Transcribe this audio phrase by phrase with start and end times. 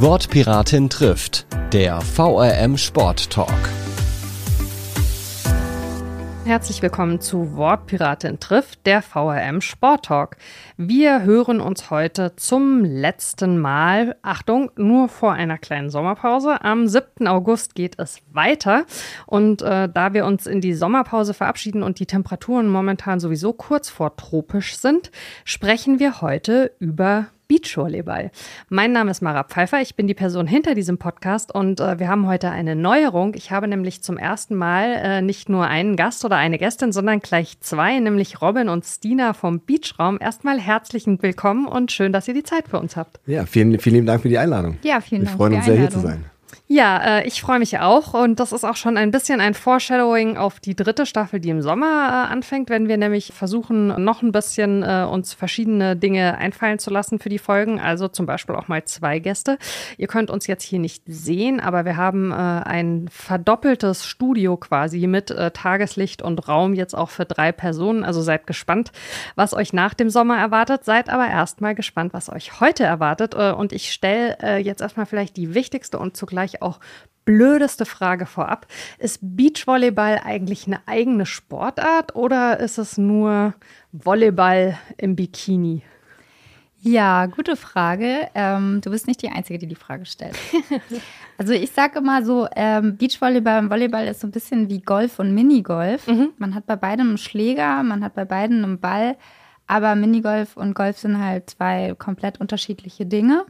[0.00, 3.48] Wortpiratin trifft, der VRM Sport Talk.
[6.44, 10.36] Herzlich willkommen zu Wortpiratin trifft, der VRM Sport Talk.
[10.76, 16.62] Wir hören uns heute zum letzten Mal, Achtung, nur vor einer kleinen Sommerpause.
[16.62, 17.26] Am 7.
[17.26, 18.86] August geht es weiter.
[19.26, 23.90] Und äh, da wir uns in die Sommerpause verabschieden und die Temperaturen momentan sowieso kurz
[23.90, 25.10] vor tropisch sind,
[25.44, 28.30] sprechen wir heute über Beachvolleyball.
[28.68, 32.08] Mein Name ist Mara Pfeiffer, ich bin die Person hinter diesem Podcast und äh, wir
[32.08, 33.34] haben heute eine Neuerung.
[33.34, 37.20] Ich habe nämlich zum ersten Mal äh, nicht nur einen Gast oder eine Gästin, sondern
[37.20, 40.18] gleich zwei, nämlich Robin und Stina vom Beachraum.
[40.20, 43.18] Erstmal herzlichen Willkommen und schön, dass ihr die Zeit für uns habt.
[43.26, 44.76] Ja, vielen, vielen Dank für die Einladung.
[44.82, 45.34] Ja, vielen Dank.
[45.34, 46.26] Wir freuen uns sehr, hier zu sein.
[46.70, 48.12] Ja, äh, ich freue mich auch.
[48.12, 51.62] Und das ist auch schon ein bisschen ein Foreshadowing auf die dritte Staffel, die im
[51.62, 56.78] Sommer äh, anfängt, wenn wir nämlich versuchen, noch ein bisschen äh, uns verschiedene Dinge einfallen
[56.78, 59.56] zu lassen für die Folgen, also zum Beispiel auch mal zwei Gäste.
[59.96, 65.06] Ihr könnt uns jetzt hier nicht sehen, aber wir haben äh, ein verdoppeltes Studio quasi
[65.06, 68.92] mit äh, Tageslicht und Raum jetzt auch für drei Personen, also seid gespannt,
[69.36, 73.34] was euch nach dem Sommer erwartet, seid aber erstmal gespannt, was euch heute erwartet.
[73.34, 76.80] Äh, und ich stelle jetzt erstmal vielleicht die wichtigste und zugleich auch
[77.24, 78.66] blödeste Frage vorab.
[78.98, 83.52] Ist Beachvolleyball eigentlich eine eigene Sportart oder ist es nur
[83.92, 85.82] Volleyball im Bikini?
[86.80, 88.28] Ja, gute Frage.
[88.34, 90.38] Ähm, du bist nicht die Einzige, die die Frage stellt.
[91.38, 95.18] also ich sage immer so, ähm, Beachvolleyball und Volleyball ist so ein bisschen wie Golf
[95.18, 96.06] und Minigolf.
[96.06, 96.30] Mhm.
[96.38, 99.16] Man hat bei beidem einen Schläger, man hat bei beiden einen Ball,
[99.66, 103.44] aber Minigolf und Golf sind halt zwei komplett unterschiedliche Dinge.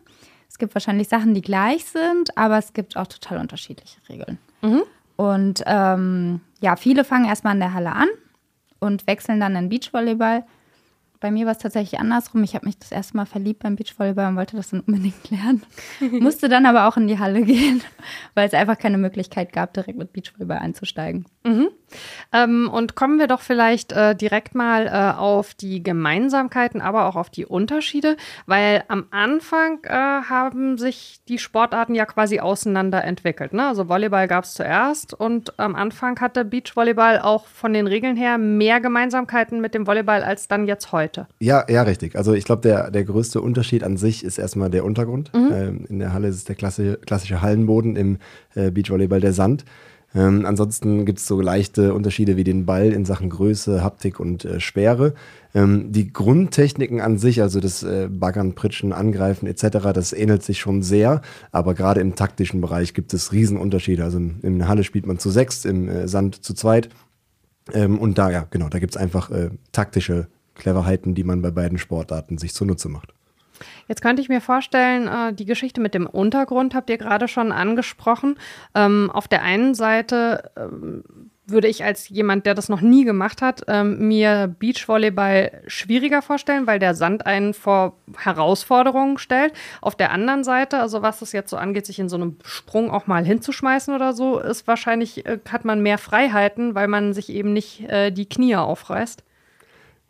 [0.58, 4.38] Es gibt wahrscheinlich Sachen, die gleich sind, aber es gibt auch total unterschiedliche Regeln.
[4.60, 4.82] Mhm.
[5.14, 8.08] Und ähm, ja, viele fangen erstmal in der Halle an
[8.80, 10.42] und wechseln dann in Beachvolleyball.
[11.20, 12.42] Bei mir war es tatsächlich andersrum.
[12.44, 15.64] Ich habe mich das erste Mal verliebt beim Beachvolleyball und wollte das dann unbedingt lernen.
[16.20, 17.83] Musste dann aber auch in die Halle gehen,
[18.34, 21.26] weil es einfach keine Möglichkeit gab, direkt mit Beachvolleyball einzusteigen.
[21.44, 21.69] Mhm.
[22.32, 27.16] Ähm, und kommen wir doch vielleicht äh, direkt mal äh, auf die Gemeinsamkeiten, aber auch
[27.16, 28.16] auf die Unterschiede,
[28.47, 33.53] weil am Anfang äh, haben sich die Sportarten ja quasi auseinander entwickelt.
[33.53, 33.66] Ne?
[33.66, 38.38] Also Volleyball gab es zuerst und am Anfang hatte Beachvolleyball auch von den Regeln her
[38.38, 41.07] mehr Gemeinsamkeiten mit dem Volleyball als dann jetzt heute.
[41.41, 42.16] Ja, ja, richtig.
[42.16, 45.32] Also ich glaube, der, der größte Unterschied an sich ist erstmal der Untergrund.
[45.34, 45.50] Mhm.
[45.52, 48.19] Ähm, in der Halle ist es der klassische, klassische Hallenboden, im
[48.54, 49.64] äh, Beachvolleyball der Sand.
[50.14, 54.44] Ähm, ansonsten gibt es so leichte Unterschiede wie den Ball in Sachen Größe, Haptik und
[54.44, 55.12] äh, Schwere.
[55.54, 60.60] Ähm, die Grundtechniken an sich, also das äh, Baggern, Pritschen, Angreifen etc., das ähnelt sich
[60.60, 61.20] schon sehr,
[61.52, 64.02] aber gerade im taktischen Bereich gibt es Riesenunterschiede.
[64.02, 66.88] Also in der Halle spielt man zu sechs, im äh, Sand zu zweit.
[67.74, 71.50] Ähm, und da, ja, genau, da gibt es einfach äh, taktische Cleverheiten, die man bei
[71.50, 73.14] beiden Sportarten sich zunutze macht.
[73.88, 77.52] Jetzt könnte ich mir vorstellen, äh, die Geschichte mit dem Untergrund habt ihr gerade schon
[77.52, 78.38] angesprochen.
[78.74, 81.02] Ähm, auf der einen Seite ähm,
[81.47, 86.66] würde ich als jemand, der das noch nie gemacht hat, ähm, mir Beachvolleyball schwieriger vorstellen,
[86.66, 89.54] weil der Sand einen vor Herausforderungen stellt.
[89.80, 92.91] Auf der anderen Seite, also was es jetzt so angeht, sich in so einem Sprung
[92.91, 97.30] auch mal hinzuschmeißen oder so, ist wahrscheinlich, äh, hat man mehr Freiheiten, weil man sich
[97.30, 99.24] eben nicht äh, die Knie aufreißt.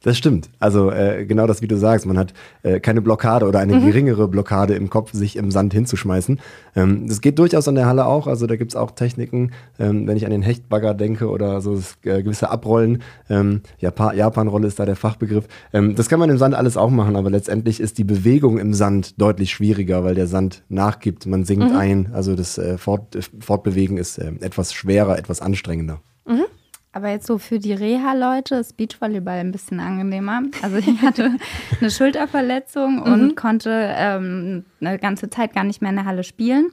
[0.03, 0.49] Das stimmt.
[0.61, 2.33] Also äh, genau das, wie du sagst, man hat
[2.63, 3.87] äh, keine Blockade oder eine mhm.
[3.87, 6.39] geringere Blockade im Kopf, sich im Sand hinzuschmeißen.
[6.77, 8.29] Ähm, das geht durchaus an der Halle auch.
[8.29, 9.51] Also da gibt's auch Techniken,
[9.81, 13.03] ähm, wenn ich an den Hechtbagger denke oder so das, äh, gewisse Abrollen.
[13.29, 15.49] Ähm, Japan, Japanrolle ist da der Fachbegriff.
[15.73, 18.75] Ähm, das kann man im Sand alles auch machen, aber letztendlich ist die Bewegung im
[18.75, 21.77] Sand deutlich schwieriger, weil der Sand nachgibt, man sinkt mhm.
[21.77, 22.11] ein.
[22.13, 26.01] Also das äh, Fort, Fortbewegen ist äh, etwas schwerer, etwas anstrengender.
[26.25, 26.45] Mhm.
[26.99, 30.43] Aber jetzt so für die Reha-Leute ist Beachvolleyball ein bisschen angenehmer.
[30.63, 31.37] Also ich hatte
[31.81, 33.03] eine Schulterverletzung mhm.
[33.03, 36.73] und konnte ähm, eine ganze Zeit gar nicht mehr in der Halle spielen.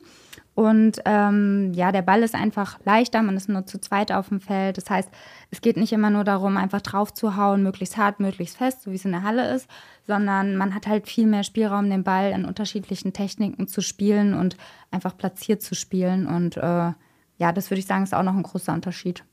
[0.55, 4.39] Und ähm, ja, der Ball ist einfach leichter, man ist nur zu zweit auf dem
[4.39, 4.77] Feld.
[4.77, 5.09] Das heißt,
[5.51, 8.89] es geht nicht immer nur darum, einfach drauf zu hauen, möglichst hart, möglichst fest, so
[8.89, 9.69] wie es in der Halle ist,
[10.07, 14.57] sondern man hat halt viel mehr Spielraum, den Ball in unterschiedlichen Techniken zu spielen und
[14.89, 16.25] einfach platziert zu spielen.
[16.25, 16.93] Und äh,
[17.37, 19.23] ja, das würde ich sagen, ist auch noch ein großer Unterschied.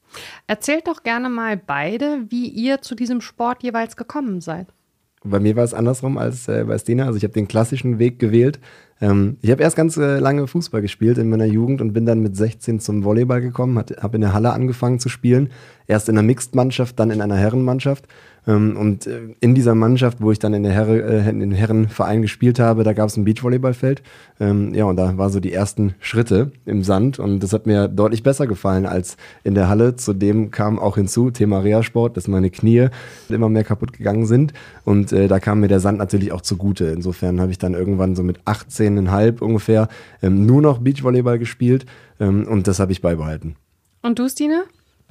[0.46, 4.68] Erzählt doch gerne mal beide, wie ihr zu diesem Sport jeweils gekommen seid.
[5.24, 7.06] Bei mir war es andersrum als äh, bei Stina.
[7.06, 8.58] Also ich habe den klassischen Weg gewählt.
[9.02, 12.20] Ähm, ich habe erst ganz äh, lange Fußball gespielt in meiner Jugend und bin dann
[12.20, 15.50] mit 16 zum Volleyball gekommen, habe in der Halle angefangen zu spielen.
[15.88, 18.06] Erst in einer Mixed-Mannschaft, dann in einer Herrenmannschaft.
[18.46, 21.52] Ähm, und äh, in dieser Mannschaft, wo ich dann in der Herre, äh, in den
[21.52, 24.02] Herrenverein gespielt habe, da gab es ein Beachvolleyballfeld.
[24.40, 27.86] Ähm, ja, und da waren so die ersten Schritte im Sand und das hat mir
[27.86, 29.94] deutlich besser gefallen als in der Halle.
[29.94, 32.88] Zudem kam auch hinzu, Thema Reha-Sport, dass meine Knie
[33.28, 34.52] immer mehr kaputt gegangen sind
[34.84, 36.86] und äh, da kam mir der Sand natürlich auch zugute.
[36.86, 38.40] Insofern habe ich dann irgendwann so mit
[38.98, 39.88] 18,5 ungefähr
[40.22, 41.86] ähm, nur noch Beachvolleyball gespielt
[42.20, 43.56] ähm, und das habe ich beibehalten.
[44.02, 44.64] Und du, Stine?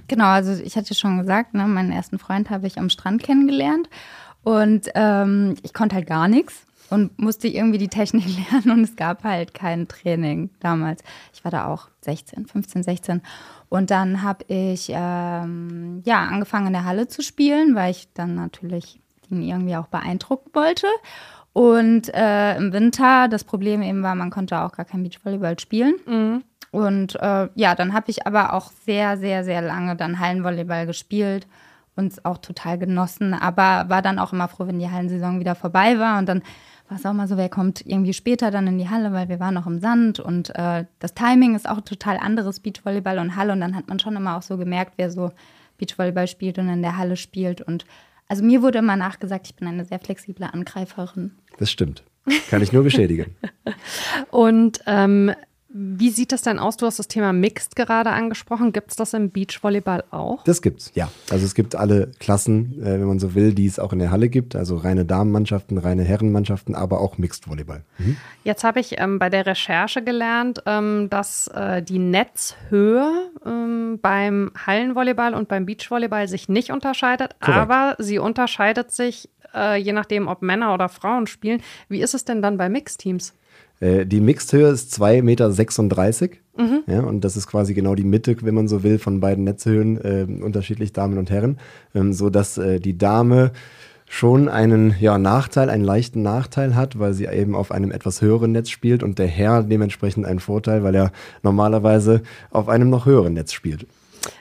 [0.07, 3.89] Genau, also ich hatte schon gesagt, ne, meinen ersten Freund habe ich am Strand kennengelernt
[4.43, 8.95] und ähm, ich konnte halt gar nichts und musste irgendwie die Technik lernen und es
[8.95, 11.03] gab halt kein Training damals.
[11.33, 13.21] Ich war da auch 16, 15, 16
[13.69, 18.35] und dann habe ich ähm, ja angefangen in der Halle zu spielen, weil ich dann
[18.35, 18.99] natürlich
[19.29, 20.87] ihn irgendwie auch beeindrucken wollte.
[21.53, 25.95] Und äh, im Winter das Problem eben war, man konnte auch gar kein Beachvolleyball spielen.
[26.05, 26.43] Mhm.
[26.71, 31.45] Und äh, ja, dann habe ich aber auch sehr, sehr, sehr lange dann Hallenvolleyball gespielt
[31.97, 33.33] und es auch total genossen.
[33.33, 36.17] Aber war dann auch immer froh, wenn die Hallensaison wieder vorbei war.
[36.17, 36.41] Und dann
[36.87, 39.41] war es auch mal so, wer kommt irgendwie später dann in die Halle, weil wir
[39.41, 43.51] waren noch im Sand und äh, das Timing ist auch total anderes, Beachvolleyball und Halle.
[43.51, 45.31] Und dann hat man schon immer auch so gemerkt, wer so
[45.77, 47.61] Beachvolleyball spielt und in der Halle spielt.
[47.61, 47.85] Und
[48.31, 51.33] also mir wurde immer nachgesagt, ich bin eine sehr flexible Angreiferin.
[51.57, 52.05] Das stimmt.
[52.49, 53.35] Kann ich nur bestätigen.
[54.31, 55.33] und ähm,
[55.73, 56.77] wie sieht das denn aus?
[56.77, 58.73] Du hast das Thema Mixed gerade angesprochen.
[58.73, 60.43] Gibt es das im Beachvolleyball auch?
[60.43, 61.09] Das gibt's, ja.
[61.29, 64.11] Also es gibt alle Klassen, äh, wenn man so will, die es auch in der
[64.11, 64.55] Halle gibt.
[64.55, 67.83] Also reine Damenmannschaften, reine Herrenmannschaften, aber auch Mixed Volleyball.
[67.99, 68.17] Mhm.
[68.43, 74.51] Jetzt habe ich ähm, bei der Recherche gelernt, ähm, dass äh, die Netzhöhe ähm, beim
[74.65, 77.57] Hallenvolleyball und beim Beachvolleyball sich nicht unterscheidet, Korrekt.
[77.57, 81.61] aber sie unterscheidet sich äh, je nachdem, ob Männer oder Frauen spielen.
[81.89, 83.33] Wie ist es denn dann bei Mixed-Teams?
[83.81, 85.49] Äh, die Mixedhöhe ist 2,36 Meter.
[86.57, 86.83] Mhm.
[86.87, 89.97] Ja, und das ist quasi genau die Mitte, wenn man so will, von beiden Netzhöhen,
[89.97, 91.59] äh, unterschiedlich Damen und Herren,
[91.93, 93.51] ähm, so dass äh, die Dame
[94.05, 98.51] schon einen ja, Nachteil, einen leichten Nachteil hat, weil sie eben auf einem etwas höheren
[98.51, 101.11] Netz spielt und der Herr dementsprechend einen Vorteil, weil er
[101.43, 103.87] normalerweise auf einem noch höheren Netz spielt.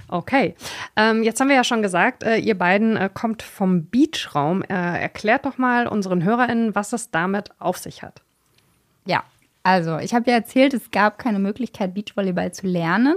[0.08, 0.56] Okay,
[0.96, 4.62] ähm, jetzt haben wir ja schon gesagt, äh, ihr beiden äh, kommt vom Beachraum.
[4.62, 8.22] Äh, erklärt doch mal unseren HörerInnen, was es damit auf sich hat.
[9.10, 9.24] Ja,
[9.64, 13.16] also ich habe ja erzählt, es gab keine Möglichkeit, Beachvolleyball zu lernen.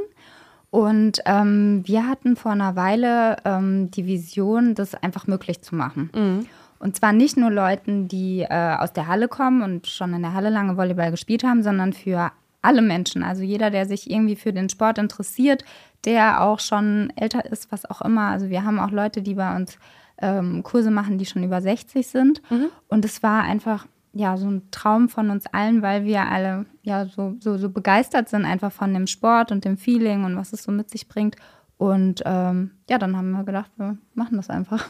[0.72, 6.10] Und ähm, wir hatten vor einer Weile ähm, die Vision, das einfach möglich zu machen.
[6.16, 6.48] Mhm.
[6.80, 10.34] Und zwar nicht nur Leuten, die äh, aus der Halle kommen und schon in der
[10.34, 12.32] Halle lange Volleyball gespielt haben, sondern für
[12.64, 13.22] alle Menschen.
[13.22, 15.64] Also jeder, der sich irgendwie für den Sport interessiert,
[16.06, 18.30] der auch schon älter ist, was auch immer.
[18.30, 19.78] Also wir haben auch Leute, die bei uns
[20.20, 22.42] ähm, Kurse machen, die schon über 60 sind.
[22.50, 22.70] Mhm.
[22.88, 27.06] Und es war einfach ja, so ein Traum von uns allen, weil wir alle ja
[27.06, 30.64] so, so, so begeistert sind einfach von dem Sport und dem Feeling und was es
[30.64, 31.36] so mit sich bringt.
[31.78, 34.88] Und ähm, ja, dann haben wir gedacht, wir machen das einfach.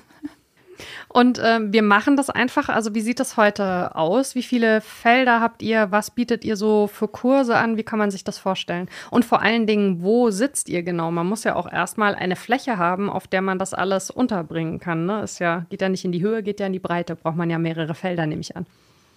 [1.07, 2.67] Und ähm, wir machen das einfach.
[2.69, 4.35] Also wie sieht das heute aus?
[4.35, 5.91] Wie viele Felder habt ihr?
[5.91, 7.77] Was bietet ihr so für Kurse an?
[7.77, 8.89] Wie kann man sich das vorstellen?
[9.11, 11.11] Und vor allen Dingen, wo sitzt ihr genau?
[11.11, 15.05] Man muss ja auch erstmal eine Fläche haben, auf der man das alles unterbringen kann.
[15.05, 15.21] Ne?
[15.21, 17.15] Ist ja, geht ja nicht in die Höhe, geht ja in die Breite.
[17.15, 18.65] Braucht man ja mehrere Felder, nehme ich an.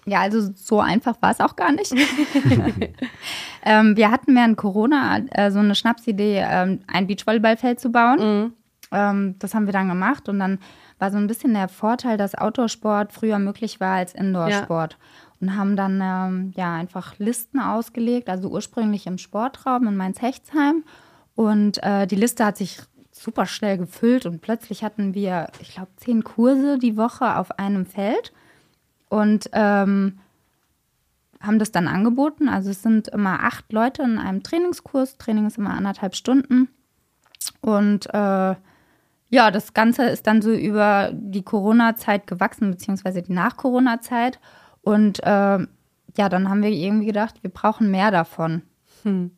[0.07, 1.93] Ja, also so einfach war es auch gar nicht.
[3.65, 8.19] ähm, wir hatten während Corona äh, so eine Schnapsidee, ähm, ein Beachvolleyballfeld zu bauen.
[8.21, 8.53] Mhm.
[8.93, 10.61] Ähm, das haben wir dann gemacht und dann
[11.01, 14.93] war so ein bisschen der Vorteil, dass Outdoor-Sport früher möglich war als Indoor-Sport.
[14.93, 14.99] Ja.
[15.41, 20.85] Und haben dann ähm, ja einfach Listen ausgelegt, also ursprünglich im Sportraum in Mainz-Hechtsheim.
[21.35, 22.81] Und äh, die Liste hat sich
[23.11, 27.87] super schnell gefüllt und plötzlich hatten wir, ich glaube, zehn Kurse die Woche auf einem
[27.87, 28.33] Feld
[29.09, 30.19] und ähm,
[31.41, 32.49] haben das dann angeboten.
[32.49, 35.19] Also es sind immer acht Leute in einem Trainingskurs.
[35.19, 36.69] Training ist immer anderthalb Stunden.
[37.61, 38.55] Und äh,
[39.29, 44.39] ja, das Ganze ist dann so über die Corona-Zeit gewachsen, beziehungsweise die Nach-Corona-Zeit.
[44.83, 45.59] Und äh,
[46.17, 48.63] ja, dann haben wir irgendwie gedacht, wir brauchen mehr davon.
[49.03, 49.36] Hm.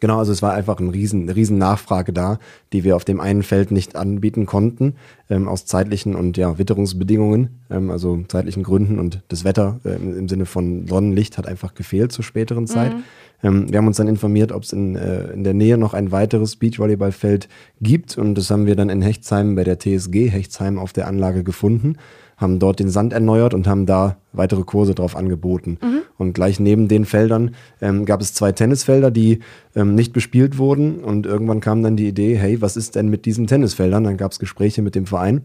[0.00, 2.38] Genau, also es war einfach ein riesen, eine riesen Nachfrage da,
[2.72, 4.94] die wir auf dem einen Feld nicht anbieten konnten,
[5.28, 10.28] ähm, aus zeitlichen und ja, Witterungsbedingungen, ähm, also zeitlichen Gründen und das Wetter äh, im
[10.28, 12.94] Sinne von Sonnenlicht hat einfach gefehlt zur späteren Zeit.
[12.94, 13.02] Mhm.
[13.42, 16.12] Ähm, wir haben uns dann informiert, ob es in, äh, in der Nähe noch ein
[16.12, 17.48] weiteres Beachvolleyballfeld
[17.80, 21.44] gibt und das haben wir dann in Hechtsheim bei der TSG Hechtsheim auf der Anlage
[21.44, 21.96] gefunden
[22.38, 25.76] haben dort den Sand erneuert und haben da weitere Kurse drauf angeboten.
[25.82, 26.02] Mhm.
[26.16, 29.40] Und gleich neben den Feldern ähm, gab es zwei Tennisfelder, die
[29.74, 31.00] ähm, nicht bespielt wurden.
[31.00, 34.04] Und irgendwann kam dann die Idee, hey, was ist denn mit diesen Tennisfeldern?
[34.04, 35.42] Dann gab es Gespräche mit dem Verein.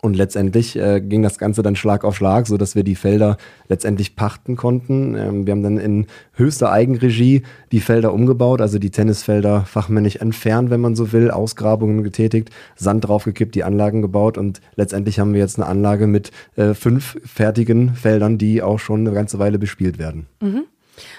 [0.00, 3.36] Und letztendlich äh, ging das Ganze dann Schlag auf Schlag, so dass wir die Felder
[3.68, 5.16] letztendlich pachten konnten.
[5.16, 10.70] Ähm, wir haben dann in höchster Eigenregie die Felder umgebaut, also die Tennisfelder fachmännisch entfernt,
[10.70, 15.40] wenn man so will, Ausgrabungen getätigt, Sand draufgekippt, die Anlagen gebaut und letztendlich haben wir
[15.40, 19.98] jetzt eine Anlage mit äh, fünf fertigen Feldern, die auch schon eine ganze Weile bespielt
[19.98, 20.26] werden.
[20.40, 20.64] Mhm.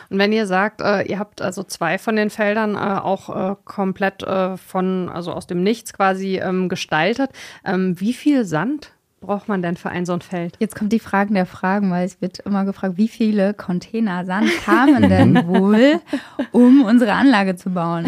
[0.09, 3.55] Und wenn ihr sagt, äh, ihr habt also zwei von den Feldern äh, auch äh,
[3.65, 7.31] komplett äh, von, also aus dem Nichts quasi ähm, gestaltet,
[7.65, 10.55] ähm, wie viel Sand braucht man denn für ein so ein Feld?
[10.59, 14.49] Jetzt kommt die Fragen der Fragen, weil es wird immer gefragt, wie viele Container Sand
[14.63, 15.47] kamen denn mhm.
[15.47, 15.99] wohl,
[16.51, 18.07] um unsere Anlage zu bauen?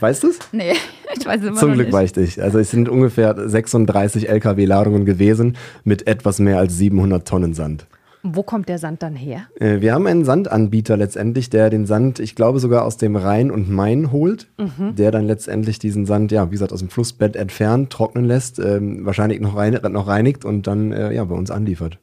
[0.00, 0.38] Weißt du es?
[0.52, 0.72] Nee,
[1.18, 1.94] ich weiß es immer Zum Glück nicht.
[1.94, 2.42] weiß ich.
[2.42, 7.86] Also es sind ungefähr 36 LKW-Ladungen gewesen mit etwas mehr als 700 Tonnen Sand.
[8.22, 9.48] Wo kommt der Sand dann her?
[9.58, 13.50] Äh, wir haben einen Sandanbieter letztendlich, der den Sand, ich glaube sogar aus dem Rhein
[13.50, 14.94] und Main holt, mhm.
[14.94, 19.04] der dann letztendlich diesen Sand, ja, wie gesagt, aus dem Flussbett entfernt, trocknen lässt, ähm,
[19.04, 21.98] wahrscheinlich noch, rein, noch reinigt und dann äh, ja, bei uns anliefert.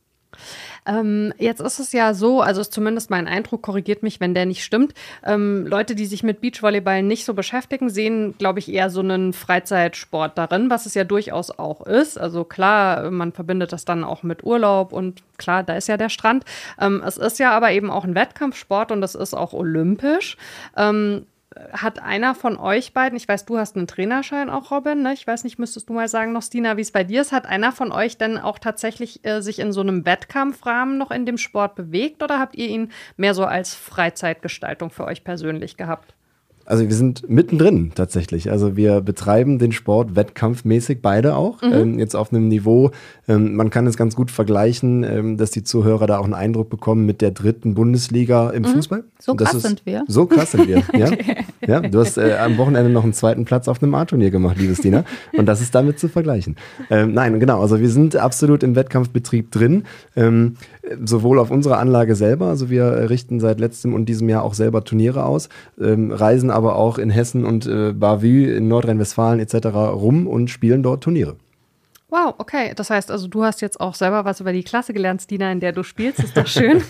[0.86, 4.46] Ähm, jetzt ist es ja so, also ist zumindest mein Eindruck, korrigiert mich, wenn der
[4.46, 4.94] nicht stimmt.
[5.26, 9.34] Ähm, Leute, die sich mit Beachvolleyball nicht so beschäftigen, sehen, glaube ich, eher so einen
[9.34, 12.18] Freizeitsport darin, was es ja durchaus auch ist.
[12.18, 16.10] Also klar, man verbindet das dann auch mit Urlaub und klar, da ist ja der
[16.10, 16.46] Strand.
[16.80, 20.38] Ähm, es ist ja aber eben auch ein Wettkampfsport und es ist auch olympisch.
[21.72, 25.14] Hat einer von euch beiden, ich weiß, du hast einen Trainerschein auch, Robin, ne?
[25.14, 27.46] ich weiß nicht, müsstest du mal sagen noch, Stina, wie es bei dir ist, hat
[27.46, 31.38] einer von euch denn auch tatsächlich äh, sich in so einem Wettkampfrahmen noch in dem
[31.38, 36.14] Sport bewegt oder habt ihr ihn mehr so als Freizeitgestaltung für euch persönlich gehabt?
[36.70, 38.52] Also wir sind mittendrin tatsächlich.
[38.52, 41.64] Also wir betreiben den Sport wettkampfmäßig, beide auch.
[41.64, 41.74] Mhm.
[41.74, 42.92] Ähm, jetzt auf einem Niveau,
[43.28, 46.70] ähm, man kann es ganz gut vergleichen, ähm, dass die Zuhörer da auch einen Eindruck
[46.70, 48.68] bekommen mit der dritten Bundesliga im mhm.
[48.68, 49.04] Fußball.
[49.18, 50.04] So krass ist, sind wir.
[50.08, 51.10] So krass sind wir, ja.
[51.66, 54.80] ja du hast äh, am Wochenende noch einen zweiten Platz auf einem A-Turnier gemacht, liebes
[54.80, 55.06] Dina.
[55.34, 56.56] Und das ist damit zu vergleichen.
[56.92, 57.62] Ähm, nein, genau.
[57.62, 59.86] Also wir sind absolut im Wettkampfbetrieb drin.
[61.04, 64.84] Sowohl auf unserer Anlage selber, also wir richten seit letztem und diesem Jahr auch selber
[64.84, 69.68] Turniere aus, ähm, reisen aber auch in Hessen und äh, Bavü in Nordrhein-Westfalen etc.
[69.68, 71.36] rum und spielen dort Turniere.
[72.12, 72.74] Wow, okay.
[72.76, 75.60] Das heißt also, du hast jetzt auch selber was über die Klasse gelernt, Stina, in
[75.60, 76.20] der du spielst.
[76.20, 76.84] Ist doch schön.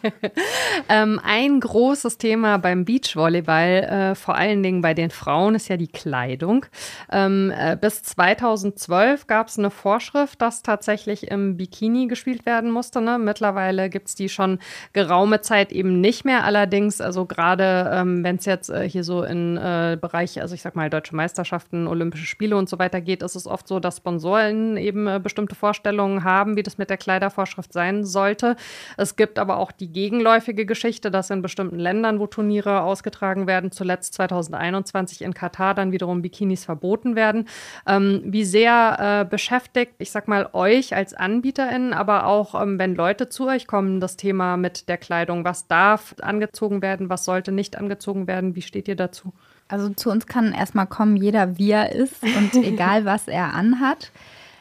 [0.88, 5.76] ähm, ein großes Thema beim Beachvolleyball, äh, vor allen Dingen bei den Frauen, ist ja
[5.76, 6.64] die Kleidung.
[7.12, 13.02] Ähm, äh, bis 2012 gab es eine Vorschrift, dass tatsächlich im Bikini gespielt werden musste.
[13.02, 13.18] Ne?
[13.18, 14.60] Mittlerweile gibt es die schon
[14.94, 16.44] geraume Zeit eben nicht mehr.
[16.44, 20.62] Allerdings, also gerade ähm, wenn es jetzt äh, hier so in äh, Bereich, also ich
[20.62, 23.98] sag mal, deutsche Meisterschaften, Olympische Spiele und so weiter geht, ist es oft so, dass
[23.98, 28.56] Sponsoren wollen eben äh, bestimmte Vorstellungen haben, wie das mit der Kleidervorschrift sein sollte.
[28.96, 33.72] Es gibt aber auch die gegenläufige Geschichte, dass in bestimmten Ländern, wo Turniere ausgetragen werden,
[33.72, 37.48] zuletzt 2021 in Katar dann wiederum Bikinis verboten werden.
[37.86, 42.94] Ähm, wie sehr äh, beschäftigt, ich sag mal, euch als AnbieterInnen, aber auch, ähm, wenn
[42.94, 45.44] Leute zu euch kommen, das Thema mit der Kleidung?
[45.44, 48.54] Was darf angezogen werden, was sollte nicht angezogen werden?
[48.54, 49.32] Wie steht ihr dazu?
[49.68, 54.10] Also zu uns kann erstmal kommen, jeder wie er ist und egal was er anhat.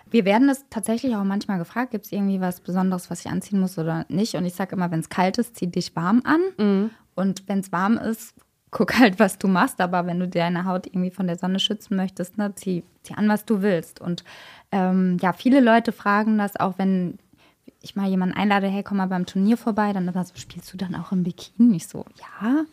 [0.09, 3.59] Wir werden das tatsächlich auch manchmal gefragt, gibt es irgendwie was Besonderes, was ich anziehen
[3.59, 4.35] muss oder nicht?
[4.35, 6.41] Und ich sage immer, wenn es kalt ist, zieh dich warm an.
[6.57, 6.91] Mhm.
[7.15, 8.33] Und wenn es warm ist,
[8.71, 9.81] guck halt, was du machst.
[9.81, 13.27] Aber wenn du deine Haut irgendwie von der Sonne schützen möchtest, ne, zieh, zieh an,
[13.27, 13.99] was du willst.
[13.99, 14.23] Und
[14.71, 17.17] ähm, ja, viele Leute fragen das auch, wenn
[17.81, 20.95] ich mal jemanden einlade, hey, komm mal beim Turnier vorbei, dann so, spielst du dann
[20.95, 21.77] auch im Bikini?
[21.77, 22.65] Ich so, ja.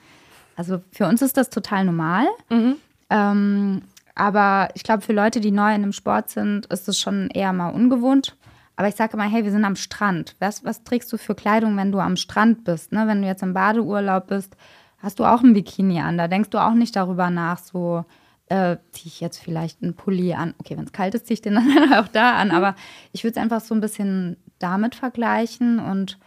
[0.57, 2.27] Also für uns ist das total normal.
[2.51, 2.77] Mhm.
[3.11, 3.83] Ähm,
[4.15, 7.53] aber ich glaube, für Leute, die neu in einem Sport sind, ist es schon eher
[7.53, 8.37] mal ungewohnt.
[8.77, 10.35] Aber ich sage immer, hey, wir sind am Strand.
[10.41, 12.93] Was, was trägst du für Kleidung, wenn du am Strand bist?
[12.93, 13.07] Ne?
[13.07, 14.57] Wenn du jetzt im Badeurlaub bist,
[14.99, 16.19] hast du auch ein Bikini an.
[16.19, 18.05] Da denkst du auch nicht darüber nach, so
[18.47, 20.55] äh, ziehe ich jetzt vielleicht einen Pulli an.
[20.59, 22.49] Okay, wenn es kalt ist, ziehe ich den dann auch da an.
[22.49, 22.55] Mhm.
[22.55, 22.75] Aber
[23.13, 26.19] ich würde es einfach so ein bisschen damit vergleichen und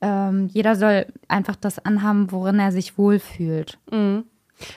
[0.00, 3.78] ähm, jeder soll einfach das anhaben, worin er sich wohlfühlt.
[3.90, 4.24] Mhm.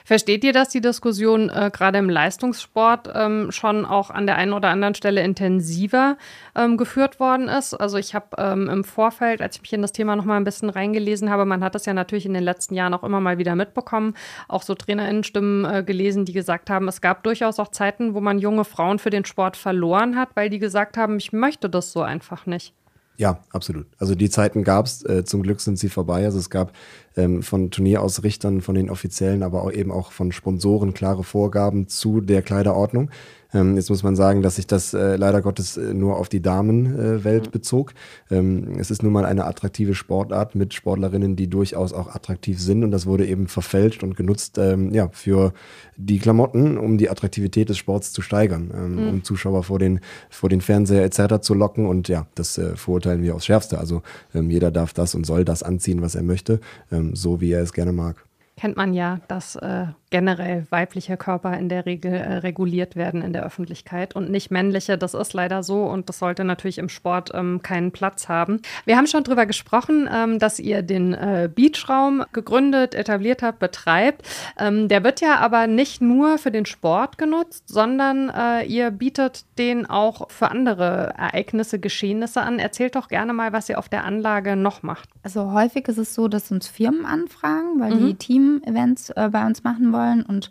[0.04, 4.52] Versteht ihr, dass die Diskussion äh, gerade im Leistungssport ähm, schon auch an der einen
[4.52, 6.18] oder anderen Stelle intensiver
[6.54, 7.72] ähm, geführt worden ist?
[7.72, 10.44] Also ich habe ähm, im Vorfeld, als ich mich in das Thema noch mal ein
[10.44, 13.38] bisschen reingelesen habe, man hat das ja natürlich in den letzten Jahren auch immer mal
[13.38, 14.14] wieder mitbekommen,
[14.48, 18.38] auch so Trainerinnenstimmen äh, gelesen, die gesagt haben, es gab durchaus auch Zeiten, wo man
[18.38, 22.02] junge Frauen für den Sport verloren hat, weil die gesagt haben, ich möchte das so
[22.02, 22.74] einfach nicht.
[23.20, 23.86] Ja, absolut.
[23.98, 26.24] Also die Zeiten gab es, äh, zum Glück sind sie vorbei.
[26.24, 26.72] Also es gab
[27.18, 32.22] ähm, von Turnierausrichtern, von den Offiziellen, aber auch eben auch von Sponsoren klare Vorgaben zu
[32.22, 33.10] der Kleiderordnung.
[33.52, 36.40] Ähm, jetzt muss man sagen, dass sich das äh, leider Gottes äh, nur auf die
[36.40, 37.92] Damenwelt äh, bezog.
[38.30, 42.84] Ähm, es ist nun mal eine attraktive Sportart mit Sportlerinnen, die durchaus auch attraktiv sind
[42.84, 45.52] und das wurde eben verfälscht und genutzt ähm, ja, für
[45.96, 49.08] die Klamotten, um die Attraktivität des Sports zu steigern, ähm, mhm.
[49.08, 51.40] um Zuschauer vor den, vor den Fernseher etc.
[51.40, 53.78] zu locken und ja, das äh, verurteilen wir aufs Schärfste.
[53.78, 54.02] Also
[54.34, 56.60] ähm, jeder darf das und soll das anziehen, was er möchte,
[56.92, 58.24] ähm, so wie er es gerne mag
[58.60, 63.32] kennt man ja, dass äh, generell weibliche Körper in der Regel äh, reguliert werden in
[63.32, 64.98] der Öffentlichkeit und nicht männliche.
[64.98, 68.60] Das ist leider so und das sollte natürlich im Sport ähm, keinen Platz haben.
[68.84, 74.28] Wir haben schon darüber gesprochen, ähm, dass ihr den äh, Beachraum gegründet, etabliert habt, betreibt.
[74.58, 79.44] Ähm, der wird ja aber nicht nur für den Sport genutzt, sondern äh, ihr bietet
[79.58, 82.58] den auch für andere Ereignisse, Geschehnisse an.
[82.58, 85.08] Erzählt doch gerne mal, was ihr auf der Anlage noch macht.
[85.22, 88.06] Also häufig ist es so, dass uns Firmen anfragen, weil mhm.
[88.06, 90.22] die Team-Events äh, bei uns machen wollen wollen.
[90.22, 90.50] Und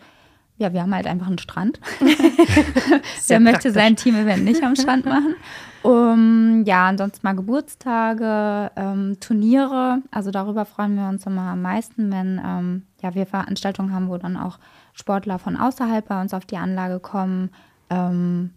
[0.58, 1.80] ja, wir haben halt einfach einen Strand.
[3.28, 5.36] Wer möchte sein Team-Event nicht am Strand machen?
[5.82, 10.02] Um, ja, ansonsten mal Geburtstage, ähm, Turniere.
[10.12, 14.18] Also darüber freuen wir uns immer am meisten, wenn ähm, ja, wir Veranstaltungen haben, wo
[14.18, 14.60] dann auch
[14.94, 17.52] Sportler von außerhalb bei uns auf die Anlage kommen.
[17.90, 18.50] Ähm,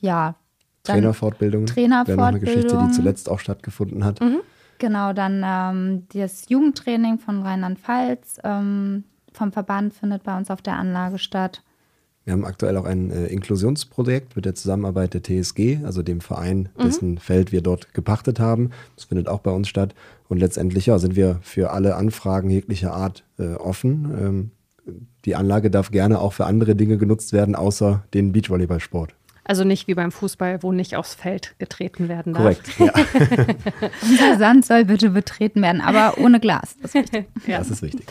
[0.00, 0.36] ja.
[0.84, 1.66] Trainerfortbildung.
[1.66, 2.16] Trainerfortbildung.
[2.16, 4.22] Wäre noch eine Geschichte, die zuletzt auch stattgefunden hat.
[4.22, 4.40] Mhm.
[4.78, 8.38] Genau, dann ähm, das Jugendtraining von Rheinland-Pfalz.
[9.38, 11.62] Vom Verband findet bei uns auf der Anlage statt.
[12.24, 16.70] Wir haben aktuell auch ein äh, Inklusionsprojekt mit der Zusammenarbeit der TSG, also dem Verein,
[16.76, 16.82] mhm.
[16.82, 18.70] dessen Feld wir dort gepachtet haben.
[18.96, 19.94] Das findet auch bei uns statt.
[20.28, 24.12] Und letztendlich ja, sind wir für alle Anfragen jeglicher Art äh, offen.
[24.20, 24.50] Ähm,
[25.24, 29.14] die Anlage darf gerne auch für andere Dinge genutzt werden, außer den Beachvolleyballsport.
[29.48, 32.42] Also nicht wie beim Fußball, wo nicht aufs Feld getreten werden darf.
[32.42, 32.92] Korrekt, ja.
[34.02, 36.76] Unser Sand soll bitte betreten werden, aber ohne Glas.
[36.82, 37.26] Das ist wichtig.
[37.46, 37.56] ja.
[37.56, 38.06] Das ist wichtig.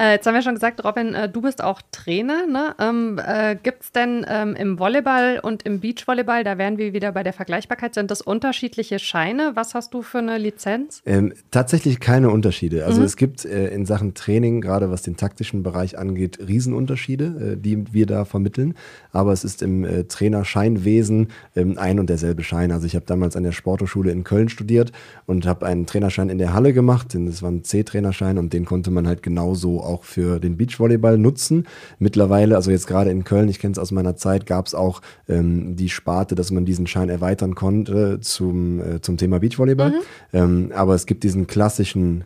[0.00, 2.46] Äh, jetzt haben wir schon gesagt, Robin, äh, du bist auch Trainer.
[2.46, 2.74] Ne?
[2.80, 7.12] Ähm, äh, Gibt es denn ähm, im Volleyball und im Beachvolleyball, da wären wir wieder
[7.12, 9.52] bei der Vergleichbarkeit, sind das unterschiedliche Scheine?
[9.56, 11.02] Was hast du für eine Lizenz?
[11.04, 12.86] Ähm, tatsächlich keine Unterschiede.
[12.86, 13.06] Also mhm.
[13.06, 17.92] es gibt äh, in Sachen Training, gerade was den taktischen Bereich angeht, Riesenunterschiede, äh, die
[17.92, 18.74] wir da vermitteln.
[19.12, 22.72] Aber es ist im äh, Trainerschein Wesen ähm, ein und derselbe Schein.
[22.72, 24.92] Also ich habe damals an der Sporthochschule in Köln studiert
[25.26, 27.14] und habe einen Trainerschein in der Halle gemacht.
[27.14, 31.66] Das war ein C-Trainerschein und den konnte man halt genauso auch für den Beachvolleyball nutzen.
[31.98, 35.00] Mittlerweile, also jetzt gerade in Köln, ich kenne es aus meiner Zeit, gab es auch
[35.28, 39.90] ähm, die Sparte, dass man diesen Schein erweitern konnte zum, äh, zum Thema Beachvolleyball.
[39.90, 39.94] Mhm.
[40.32, 42.24] Ähm, aber es gibt diesen klassischen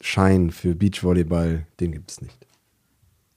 [0.00, 2.48] Schein für Beachvolleyball, den gibt es nicht.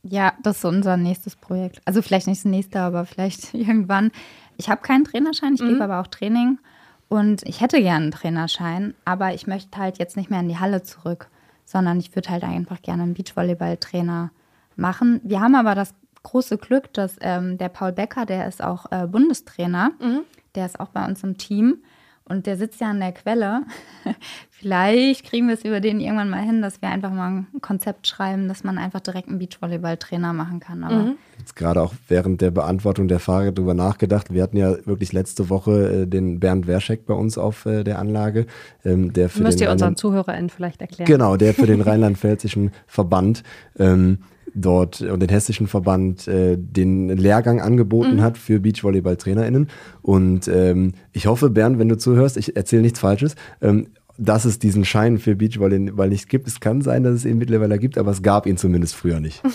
[0.04, 1.82] Ja, das ist unser nächstes Projekt.
[1.86, 4.12] Also vielleicht nicht das nächste, aber vielleicht irgendwann.
[4.62, 5.70] Ich habe keinen Trainerschein, ich mhm.
[5.70, 6.60] gebe aber auch Training.
[7.10, 10.60] Und ich hätte gerne einen Trainerschein, aber ich möchte halt jetzt nicht mehr in die
[10.60, 11.30] Halle zurück,
[11.66, 14.30] sondern ich würde halt einfach gerne einen Beachvolleyball-Trainer
[14.76, 15.20] machen.
[15.24, 19.08] Wir haben aber das große Glück, dass ähm, der Paul Becker, der ist auch äh,
[19.08, 20.22] Bundestrainer, mhm.
[20.54, 21.80] der ist auch bei uns im Team.
[22.32, 23.64] Und der sitzt ja an der Quelle.
[24.50, 28.08] Vielleicht kriegen wir es über den irgendwann mal hin, dass wir einfach mal ein Konzept
[28.08, 30.84] schreiben, dass man einfach direkt einen Beachvolleyball-Trainer machen kann.
[30.84, 31.16] Aber mhm.
[31.40, 34.32] Jetzt gerade auch während der Beantwortung der Frage darüber nachgedacht.
[34.32, 38.00] Wir hatten ja wirklich letzte Woche äh, den Bernd Werschek bei uns auf äh, der
[38.00, 38.46] Anlage.
[38.86, 41.08] Ähm, der für Müsst ihr unseren ZuhörerInnen vielleicht erklären.
[41.08, 43.44] Genau, der für den rheinland-pfälzischen Verband
[43.78, 44.20] ähm,
[44.54, 48.22] dort und den hessischen Verband äh, den Lehrgang angeboten mhm.
[48.22, 49.68] hat für Beachvolleyball-TrainerInnen.
[50.02, 53.88] Und ähm, ich hoffe, Bernd, wenn du zuhörst, ich erzähle nichts Falsches, ähm,
[54.22, 56.48] dass es diesen Schein für Beachvolleyball nicht gibt.
[56.48, 59.42] Es kann sein, dass es ihn mittlerweile gibt, aber es gab ihn zumindest früher nicht.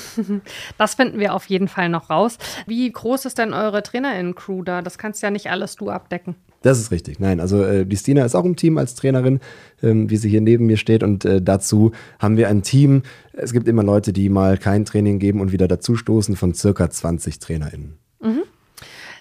[0.78, 2.38] Das finden wir auf jeden Fall noch raus.
[2.66, 4.82] Wie groß ist denn eure TrainerInnen-Crew da?
[4.82, 6.34] Das kannst ja nicht alles du abdecken.
[6.62, 7.20] Das ist richtig.
[7.20, 9.40] Nein, also äh, die Stina ist auch im Team als Trainerin,
[9.82, 11.02] ähm, wie sie hier neben mir steht.
[11.02, 13.02] Und äh, dazu haben wir ein Team.
[13.32, 16.90] Es gibt immer Leute, die mal kein Training geben und wieder dazu stoßen von circa
[16.90, 17.98] 20 TrainerInnen.
[18.20, 18.42] Mhm.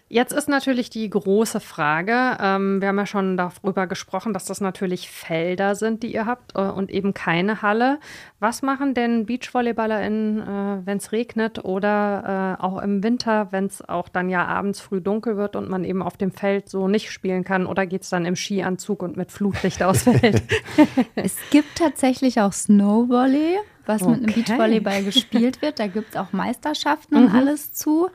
[0.07, 4.61] Jetzt ist natürlich die große Frage, ähm, wir haben ja schon darüber gesprochen, dass das
[4.61, 7.99] natürlich Felder sind, die ihr habt äh, und eben keine Halle.
[8.39, 13.81] Was machen denn BeachvolleyballerInnen, äh, wenn es regnet oder äh, auch im Winter, wenn es
[13.89, 17.09] auch dann ja abends früh dunkel wird und man eben auf dem Feld so nicht
[17.09, 20.43] spielen kann oder geht es dann im Skianzug und mit Flutlicht ausfällt?
[21.15, 24.11] es gibt tatsächlich auch Snowvolley, was okay.
[24.11, 25.79] mit einem Beachvolleyball gespielt wird.
[25.79, 27.35] Da gibt es auch Meisterschaften und mhm.
[27.35, 28.09] alles zu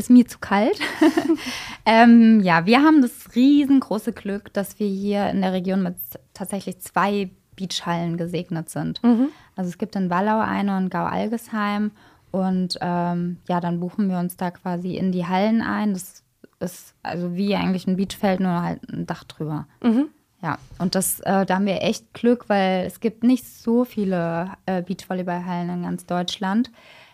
[0.00, 0.78] ist mir zu kalt.
[1.86, 5.94] ähm, ja, wir haben das riesengroße Glück, dass wir hier in der Region mit
[6.34, 9.02] tatsächlich zwei Beachhallen gesegnet sind.
[9.04, 9.28] Mhm.
[9.54, 11.92] Also es gibt in Wallau eine und Gau-Algesheim.
[12.30, 15.92] Und ähm, ja, dann buchen wir uns da quasi in die Hallen ein.
[15.92, 16.22] Das
[16.60, 19.66] ist also wie eigentlich ein Beachfeld, nur halt ein Dach drüber.
[19.82, 20.08] Mhm.
[20.42, 24.52] Ja, und das, äh, da haben wir echt Glück, weil es gibt nicht so viele
[24.64, 26.70] äh, Beachvolleyballhallen in ganz Deutschland.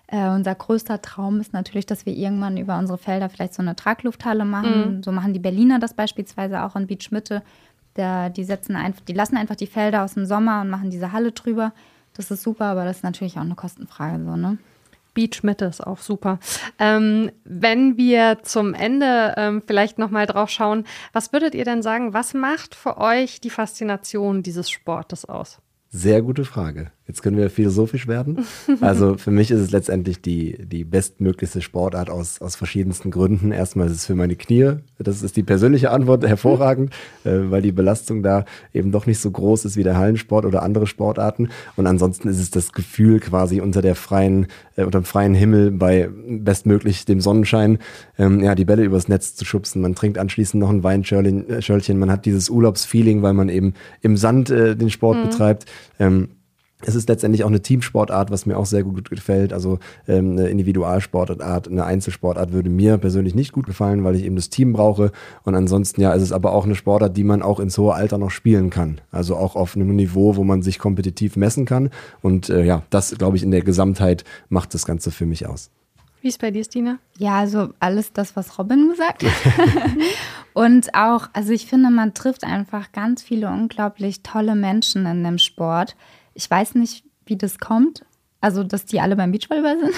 [0.09, 3.75] Äh, unser größter Traum ist natürlich, dass wir irgendwann über unsere Felder vielleicht so eine
[3.75, 4.97] Traglufthalle machen.
[4.97, 5.03] Mhm.
[5.03, 7.42] So machen die Berliner das beispielsweise auch in Beach Mitte.
[7.99, 11.33] Die, setzen einfach, die lassen einfach die Felder aus dem Sommer und machen diese Halle
[11.33, 11.73] drüber.
[12.12, 14.59] Das ist super, aber das ist natürlich auch eine Kostenfrage so, ne?
[15.14, 16.38] Beach Mitte ist auch super.
[16.79, 22.12] Ähm, wenn wir zum Ende ähm, vielleicht nochmal drauf schauen, was würdet ihr denn sagen,
[22.12, 25.59] was macht für euch die Faszination dieses Sportes aus?
[25.88, 26.90] Sehr gute Frage.
[27.07, 28.44] Jetzt können wir philosophisch werden.
[28.81, 33.53] Also für mich ist es letztendlich die, die bestmöglichste Sportart aus, aus verschiedensten Gründen.
[33.53, 36.92] Erstmal ist es für meine Knie, das ist die persönliche Antwort, hervorragend,
[37.24, 40.62] äh, weil die Belastung da eben doch nicht so groß ist wie der Hallensport oder
[40.62, 41.48] andere Sportarten.
[41.76, 45.70] Und ansonsten ist es das Gefühl quasi unter der freien, äh, unter dem freien Himmel
[45.70, 47.78] bei bestmöglich dem Sonnenschein,
[48.18, 49.82] ähm, ja, die Bälle übers Netz zu schubsen.
[49.82, 54.50] Man trinkt anschließend noch ein Weinschörlchen, man hat dieses Urlaubsfeeling, weil man eben im Sand
[54.50, 55.22] äh, den Sport mhm.
[55.28, 55.66] betreibt.
[55.98, 56.28] Ähm,
[56.87, 59.53] es ist letztendlich auch eine Teamsportart, was mir auch sehr gut gefällt.
[59.53, 64.37] Also ähm, eine Individualsportart, eine Einzelsportart würde mir persönlich nicht gut gefallen, weil ich eben
[64.37, 65.11] das Team brauche.
[65.42, 68.18] Und ansonsten ja, ist es aber auch eine Sportart, die man auch ins hohe Alter
[68.18, 69.01] noch spielen kann.
[69.11, 71.90] Also auch auf einem Niveau, wo man sich kompetitiv messen kann.
[72.22, 75.70] Und äh, ja, das glaube ich in der Gesamtheit macht das Ganze für mich aus.
[76.20, 76.99] Wie ist bei dir, Stina?
[77.18, 79.33] Ja, also alles das, was Robin gesagt hat.
[80.55, 85.38] und auch, also ich finde, man trifft einfach ganz viele unglaublich tolle Menschen in dem
[85.38, 85.96] Sport
[86.37, 88.05] ich weiß nicht, wie das kommt.
[88.40, 89.94] Also, dass die alle beim Beachvolleyball sind.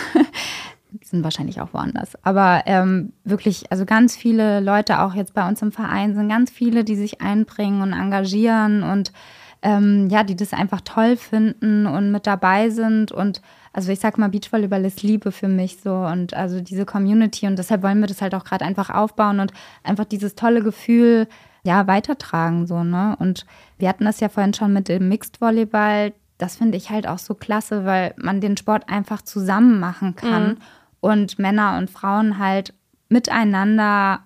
[0.92, 2.12] die sind wahrscheinlich auch woanders.
[2.24, 6.50] Aber ähm, wirklich, also ganz viele Leute auch jetzt bei uns im Verein sind ganz
[6.50, 9.12] viele, die sich einbringen und engagieren und
[9.60, 13.10] ähm, ja, die das einfach toll finden und mit dabei sind.
[13.10, 17.46] Und also ich sag mal, Beachvolleyball ist Liebe für mich so und also diese Community
[17.46, 21.26] und deshalb wollen wir das halt auch gerade einfach aufbauen und einfach dieses tolle Gefühl
[21.64, 23.44] ja weitertragen so ne und
[23.78, 27.18] wir hatten das ja vorhin schon mit dem Mixed Volleyball das finde ich halt auch
[27.18, 30.56] so klasse, weil man den Sport einfach zusammen machen kann mhm.
[31.00, 32.72] und Männer und Frauen halt
[33.08, 34.20] miteinander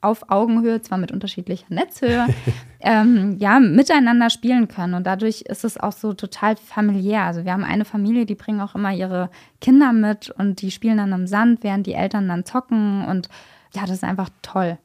[0.00, 2.26] auf Augenhöhe, zwar mit unterschiedlicher Netzhöhe,
[2.80, 4.94] ähm, ja, miteinander spielen können.
[4.94, 7.24] Und dadurch ist es auch so total familiär.
[7.24, 9.28] Also wir haben eine Familie, die bringen auch immer ihre
[9.60, 13.04] Kinder mit und die spielen dann im Sand, während die Eltern dann zocken.
[13.06, 13.28] Und
[13.74, 14.78] ja, das ist einfach toll.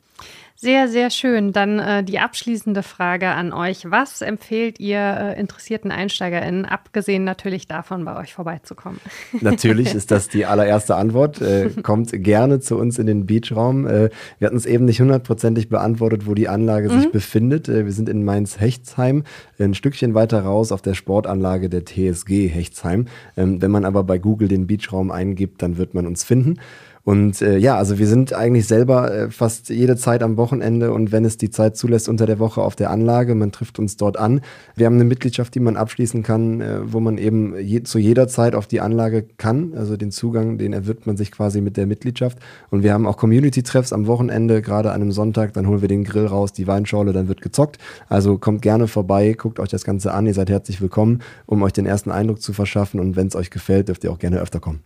[0.55, 1.51] Sehr, sehr schön.
[1.51, 3.89] Dann äh, die abschließende Frage an euch.
[3.89, 8.99] Was empfehlt ihr äh, interessierten EinsteigerInnen, abgesehen natürlich davon, bei euch vorbeizukommen?
[9.41, 11.41] Natürlich ist das die allererste Antwort.
[11.41, 13.87] Äh, kommt gerne zu uns in den Beachraum.
[13.87, 17.01] Äh, wir hatten es eben nicht hundertprozentig beantwortet, wo die Anlage mhm.
[17.01, 17.67] sich befindet.
[17.67, 19.23] Äh, wir sind in Mainz-Hechtsheim,
[19.59, 23.07] ein Stückchen weiter raus auf der Sportanlage der TSG Hechtsheim.
[23.35, 26.59] Ähm, wenn man aber bei Google den Beachraum eingibt, dann wird man uns finden.
[27.05, 31.11] Und äh, ja, also wir sind eigentlich selber äh, fast jede Zeit am Wochenende und
[31.11, 33.35] wenn es die Zeit zulässt, unter der Woche auf der Anlage.
[33.35, 34.39] Man trifft uns dort an.
[34.75, 38.29] Wir haben eine Mitgliedschaft, die man abschließen kann, äh, wo man eben je, zu jeder
[38.29, 39.73] Zeit auf die Anlage kann.
[39.75, 42.37] Also den Zugang, den erwirbt man sich quasi mit der Mitgliedschaft.
[42.69, 45.51] Und wir haben auch Community-Treffs am Wochenende, gerade an einem Sonntag.
[45.53, 47.79] Dann holen wir den Grill raus, die Weinschorle, dann wird gezockt.
[48.07, 50.25] Also kommt gerne vorbei, guckt euch das Ganze an.
[50.25, 53.01] Ihr seid herzlich willkommen, um euch den ersten Eindruck zu verschaffen.
[53.01, 54.83] Und wenn es euch gefällt, dürft ihr auch gerne öfter kommen.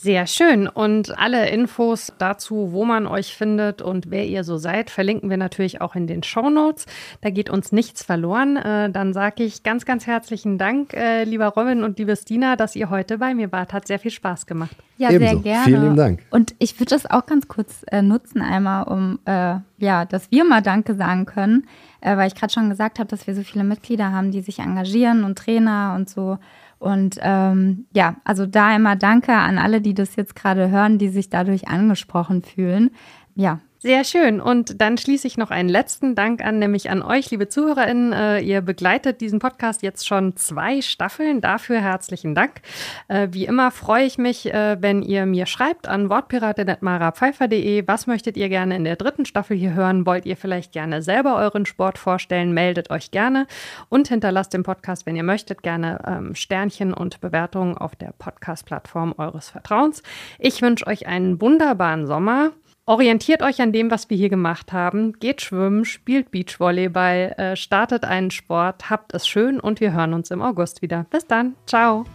[0.00, 0.68] Sehr schön.
[0.68, 5.38] Und alle Infos dazu, wo man euch findet und wer ihr so seid, verlinken wir
[5.38, 6.86] natürlich auch in den Show Notes.
[7.20, 8.56] Da geht uns nichts verloren.
[8.56, 12.76] Äh, dann sage ich ganz, ganz herzlichen Dank, äh, lieber Robin und liebe Stina, dass
[12.76, 13.72] ihr heute bei mir wart.
[13.72, 14.76] Hat sehr viel Spaß gemacht.
[14.98, 15.34] Ja, Ebenso.
[15.34, 15.64] sehr gerne.
[15.64, 16.22] Vielen lieben Dank.
[16.30, 20.44] Und ich würde das auch ganz kurz äh, nutzen, einmal, um äh, ja, dass wir
[20.44, 21.66] mal Danke sagen können,
[22.02, 24.60] äh, weil ich gerade schon gesagt habe, dass wir so viele Mitglieder haben, die sich
[24.60, 26.38] engagieren und Trainer und so.
[26.78, 31.08] Und ähm, ja, also da immer danke an alle, die das jetzt gerade hören, die
[31.08, 32.90] sich dadurch angesprochen fühlen.
[33.34, 34.40] Ja, sehr schön.
[34.40, 38.12] Und dann schließe ich noch einen letzten Dank an, nämlich an euch, liebe ZuhörerInnen.
[38.12, 41.40] Äh, ihr begleitet diesen Podcast jetzt schon zwei Staffeln.
[41.40, 42.60] Dafür herzlichen Dank.
[43.06, 47.84] Äh, wie immer freue ich mich, äh, wenn ihr mir schreibt an wortpiratin.marapfeifer.de.
[47.86, 50.06] Was möchtet ihr gerne in der dritten Staffel hier hören?
[50.06, 52.52] Wollt ihr vielleicht gerne selber euren Sport vorstellen?
[52.52, 53.46] Meldet euch gerne
[53.88, 59.14] und hinterlasst dem Podcast, wenn ihr möchtet, gerne ähm, Sternchen und Bewertungen auf der Podcast-Plattform
[59.18, 60.02] eures Vertrauens.
[60.40, 62.50] Ich wünsche euch einen wunderbaren Sommer.
[62.88, 65.12] Orientiert euch an dem, was wir hier gemacht haben.
[65.20, 70.30] Geht schwimmen, spielt Beachvolleyball, äh, startet einen Sport, habt es schön und wir hören uns
[70.30, 71.04] im August wieder.
[71.10, 71.54] Bis dann.
[71.66, 72.06] Ciao.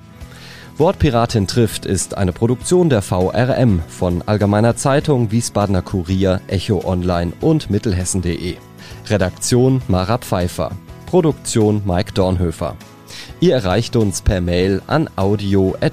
[0.79, 7.69] Wortpiratin trifft ist eine Produktion der VRM von Allgemeiner Zeitung, Wiesbadener Kurier, Echo Online und
[7.69, 8.55] Mittelhessen.de.
[9.09, 10.71] Redaktion Mara Pfeiffer.
[11.05, 12.75] Produktion Mike Dornhöfer.
[13.39, 15.83] Ihr erreicht uns per Mail an audio.vrm.de.